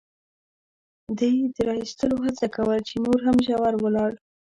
[1.17, 4.11] ده یې د را اېستلو هڅه کول، چې نور هم ژور ولاړ.